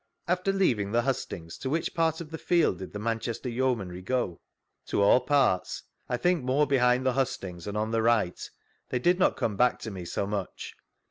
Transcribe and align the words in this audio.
After 0.27 0.51
leaving 0.51 0.93
the 0.93 1.03
hustings, 1.03 1.59
to 1.59 1.69
which 1.69 1.93
part 1.93 2.21
of 2.21 2.31
the 2.31 2.39
field 2.39 2.79
did 2.79 2.91
the 2.91 2.97
Manchester 2.97 3.49
Yeomamr 3.49 4.03
go?— 4.03 4.41
To 4.87 5.03
all 5.03 5.19
parts, 5.19 5.83
I 6.09 6.17
think 6.17 6.43
more 6.43 6.65
behind 6.65 7.05
the 7.05 7.13
hustings, 7.13 7.67
and 7.67 7.77
on 7.77 7.91
the 7.91 8.01
right; 8.01 8.41
they 8.89 8.97
did 8.97 9.19
not 9.19 9.37
come 9.37 9.55
back 9.57 9.77
to 9.81 9.91
me 9.91 10.05
so 10.05 10.25
much. 10.25 10.73